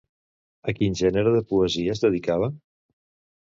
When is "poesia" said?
1.51-1.93